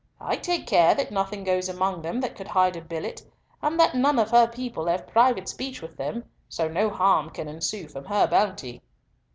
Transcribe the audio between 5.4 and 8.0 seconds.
speech with them, so no harm can ensue